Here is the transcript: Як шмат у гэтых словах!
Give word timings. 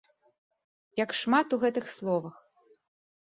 Як 1.03 1.13
шмат 1.19 1.47
у 1.59 1.59
гэтых 1.65 1.85
словах! 1.97 2.35